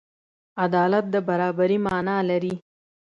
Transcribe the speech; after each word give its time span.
عدالت 0.63 1.05
د 1.13 1.15
برابري 1.27 1.77
معنی 1.85 2.17
لري. 2.29 2.55